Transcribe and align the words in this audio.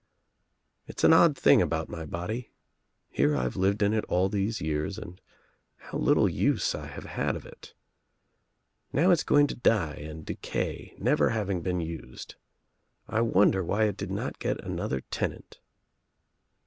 "It's 0.87 1.03
an 1.03 1.13
odd 1.13 1.37
thing 1.37 1.61
about 1.61 1.87
my 1.87 2.07
body. 2.07 2.49
Here 3.11 3.37
I've 3.37 3.55
lived 3.55 3.83
in 3.83 3.93
it 3.93 4.03
all 4.05 4.29
these 4.29 4.59
years 4.59 4.97
and 4.97 5.21
how 5.77 5.99
little 5.99 6.27
use 6.27 6.73
I 6.73 6.87
have 6.87 7.03
had 7.05 7.35
of 7.35 7.45
it. 7.45 7.75
Now 8.91 9.11
it's 9.11 9.21
going 9.23 9.45
to 9.45 9.55
die 9.55 9.97
and 9.97 10.25
decay 10.25 10.95
never 10.97 11.29
having 11.29 11.61
been 11.61 11.81
used. 11.81 12.33
I 13.07 13.21
wonder 13.21 13.63
why 13.63 13.83
It 13.83 13.97
did 13.97 14.09
^not 14.09 14.39
get 14.39 14.59
another 14.63 15.01
tenant." 15.11 15.59